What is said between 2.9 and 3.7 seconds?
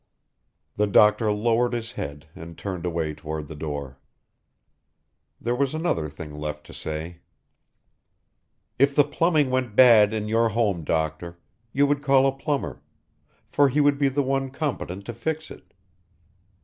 toward the